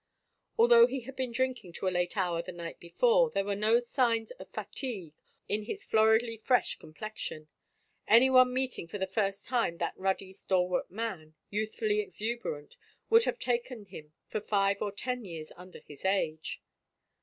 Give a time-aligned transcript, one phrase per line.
[0.57, 3.77] Although he had been drinking to a late hour the night before there were no
[3.77, 5.13] signs of fatigue
[5.47, 7.49] in his floridly fresh complexion:
[8.07, 12.77] anyone meeting for the first time that ruddy, stalwart man, youthfully exuberant,
[13.11, 16.63] would have taken him for five or ten years under his age.